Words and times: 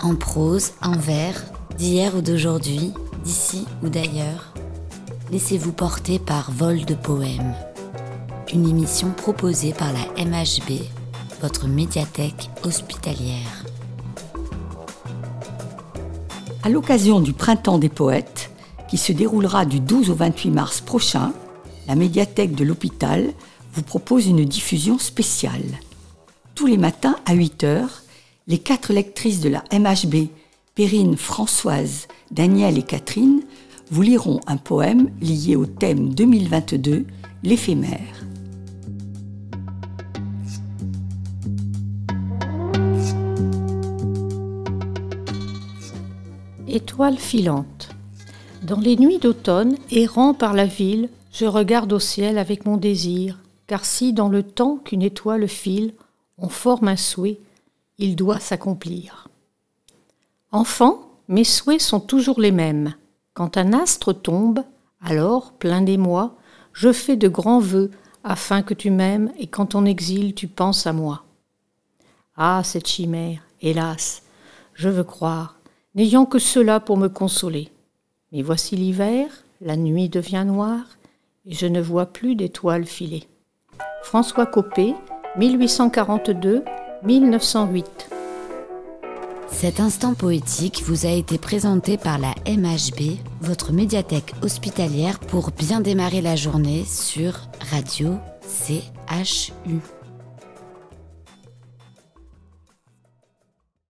En 0.00 0.14
prose, 0.14 0.72
en 0.80 0.92
vers, 0.92 1.44
d'hier 1.76 2.14
ou 2.14 2.20
d'aujourd'hui, 2.20 2.92
d'ici 3.24 3.66
ou 3.82 3.88
d'ailleurs, 3.88 4.54
laissez-vous 5.32 5.72
porter 5.72 6.20
par 6.20 6.52
Vol 6.52 6.84
de 6.84 6.94
Poèmes, 6.94 7.54
une 8.52 8.68
émission 8.68 9.10
proposée 9.10 9.72
par 9.72 9.92
la 9.92 10.24
MHB, 10.24 10.82
votre 11.42 11.66
médiathèque 11.66 12.48
hospitalière. 12.62 13.64
À 16.62 16.68
l'occasion 16.68 17.18
du 17.18 17.32
Printemps 17.32 17.78
des 17.78 17.88
Poètes, 17.88 18.52
qui 18.88 18.98
se 18.98 19.12
déroulera 19.12 19.64
du 19.64 19.80
12 19.80 20.10
au 20.10 20.14
28 20.14 20.50
mars 20.50 20.80
prochain, 20.80 21.32
la 21.88 21.96
médiathèque 21.96 22.54
de 22.54 22.64
l'hôpital 22.64 23.32
vous 23.74 23.82
propose 23.82 24.28
une 24.28 24.44
diffusion 24.44 24.96
spéciale. 24.98 25.80
Tous 26.54 26.66
les 26.66 26.78
matins 26.78 27.16
à 27.26 27.34
8 27.34 27.64
h, 27.64 27.88
les 28.48 28.58
quatre 28.58 28.94
lectrices 28.94 29.40
de 29.40 29.50
la 29.50 29.62
MHB, 29.72 30.28
Perrine, 30.74 31.18
Françoise, 31.18 32.08
Danielle 32.30 32.78
et 32.78 32.82
Catherine, 32.82 33.42
vous 33.90 34.02
liront 34.02 34.40
un 34.46 34.56
poème 34.56 35.10
lié 35.20 35.54
au 35.54 35.66
thème 35.66 36.14
2022, 36.14 37.04
l'éphémère. 37.42 38.24
Étoile 46.66 47.18
filante. 47.18 47.90
Dans 48.62 48.80
les 48.80 48.96
nuits 48.96 49.18
d'automne, 49.18 49.76
errant 49.90 50.32
par 50.32 50.54
la 50.54 50.64
ville, 50.64 51.10
je 51.32 51.44
regarde 51.44 51.92
au 51.92 51.98
ciel 51.98 52.38
avec 52.38 52.64
mon 52.64 52.78
désir, 52.78 53.40
car 53.66 53.84
si 53.84 54.14
dans 54.14 54.30
le 54.30 54.42
temps 54.42 54.78
qu'une 54.82 55.02
étoile 55.02 55.48
file, 55.48 55.92
on 56.38 56.48
forme 56.48 56.88
un 56.88 56.96
souhait, 56.96 57.40
il 57.98 58.16
doit 58.16 58.40
s'accomplir. 58.40 59.28
Enfant, 60.50 61.10
mes 61.28 61.44
souhaits 61.44 61.80
sont 61.80 62.00
toujours 62.00 62.40
les 62.40 62.52
mêmes. 62.52 62.94
Quand 63.34 63.56
un 63.56 63.72
astre 63.72 64.12
tombe, 64.12 64.64
alors, 65.00 65.52
plein 65.52 65.82
d'émoi, 65.82 66.36
je 66.72 66.92
fais 66.92 67.16
de 67.16 67.28
grands 67.28 67.60
vœux 67.60 67.90
afin 68.24 68.62
que 68.62 68.74
tu 68.74 68.90
m'aimes 68.90 69.32
et 69.38 69.46
quand 69.46 69.66
ton 69.66 69.84
exil 69.84 70.34
tu 70.34 70.48
penses 70.48 70.86
à 70.86 70.92
moi. 70.92 71.24
Ah, 72.36 72.62
cette 72.64 72.88
chimère, 72.88 73.40
hélas, 73.60 74.22
je 74.74 74.88
veux 74.88 75.04
croire, 75.04 75.58
n'ayant 75.94 76.24
que 76.24 76.38
cela 76.38 76.80
pour 76.80 76.96
me 76.96 77.08
consoler. 77.08 77.70
Mais 78.32 78.42
voici 78.42 78.76
l'hiver, 78.76 79.28
la 79.60 79.76
nuit 79.76 80.08
devient 80.08 80.44
noire, 80.46 80.86
et 81.46 81.54
je 81.54 81.66
ne 81.66 81.80
vois 81.80 82.06
plus 82.06 82.36
d'étoiles 82.36 82.86
filer. 82.86 83.26
François 84.02 84.46
Copé, 84.46 84.94
1842-1908. 87.06 87.84
Cet 89.50 89.80
instant 89.80 90.14
poétique 90.14 90.82
vous 90.84 91.06
a 91.06 91.10
été 91.10 91.38
présenté 91.38 91.96
par 91.96 92.18
la 92.18 92.34
MHB, 92.46 93.16
votre 93.40 93.72
médiathèque 93.72 94.34
hospitalière, 94.42 95.18
pour 95.18 95.50
bien 95.50 95.80
démarrer 95.80 96.20
la 96.20 96.36
journée 96.36 96.84
sur 96.84 97.32
Radio 97.70 98.18
CHU. 98.42 99.97